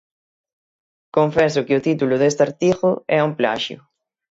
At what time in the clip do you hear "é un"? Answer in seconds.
3.17-3.31